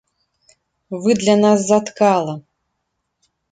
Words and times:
Вы 1.03 1.11
для 1.21 1.35
нас 1.43 1.59
заткала! 1.69 2.33